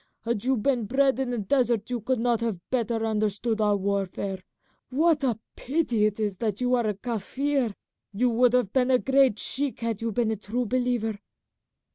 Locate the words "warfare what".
3.77-5.23